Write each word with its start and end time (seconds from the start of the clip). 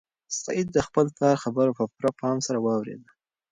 سعید 0.43 0.67
د 0.73 0.77
خپل 0.87 1.05
پلار 1.15 1.35
خبره 1.43 1.71
په 1.77 1.83
پوره 1.93 2.11
پام 2.19 2.37
سره 2.47 2.57
واورېده. 2.61 3.09